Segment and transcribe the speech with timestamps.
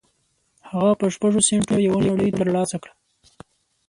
[0.69, 2.93] هغه په شپږو سينټو یوه نړۍ تر لاسه کړه